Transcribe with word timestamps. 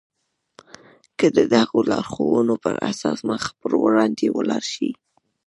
که 1.17 1.27
د 1.37 1.39
دغو 1.53 1.79
لارښوونو 1.89 2.55
پر 2.63 2.75
اساس 2.91 3.17
مخ 3.29 3.43
پر 3.59 3.71
وړاندې 3.83 4.25
ولاړ 4.37 4.63
شئ. 4.73 4.91